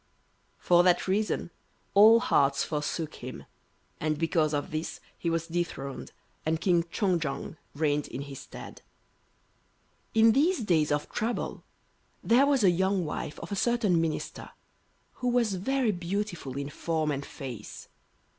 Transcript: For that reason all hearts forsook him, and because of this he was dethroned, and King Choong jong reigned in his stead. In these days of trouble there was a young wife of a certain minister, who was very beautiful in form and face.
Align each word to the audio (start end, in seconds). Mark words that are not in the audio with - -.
For 0.57 0.81
that 0.81 1.07
reason 1.07 1.51
all 1.93 2.19
hearts 2.21 2.63
forsook 2.63 3.13
him, 3.23 3.45
and 3.99 4.17
because 4.17 4.51
of 4.51 4.71
this 4.71 4.99
he 5.15 5.29
was 5.29 5.45
dethroned, 5.45 6.11
and 6.43 6.59
King 6.59 6.81
Choong 6.85 7.19
jong 7.19 7.55
reigned 7.75 8.07
in 8.07 8.21
his 8.23 8.39
stead. 8.39 8.81
In 10.15 10.31
these 10.31 10.61
days 10.61 10.91
of 10.91 11.07
trouble 11.11 11.63
there 12.23 12.47
was 12.47 12.63
a 12.63 12.71
young 12.71 13.05
wife 13.05 13.37
of 13.41 13.51
a 13.51 13.55
certain 13.55 14.01
minister, 14.01 14.49
who 15.21 15.27
was 15.27 15.53
very 15.53 15.91
beautiful 15.91 16.57
in 16.57 16.71
form 16.71 17.11
and 17.11 17.23
face. 17.23 17.87